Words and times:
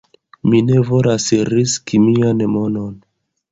Mi 0.53 0.61
ne 0.69 0.79
volas 0.87 1.27
riski 1.53 2.01
mian 2.09 2.43
monon 2.57 2.93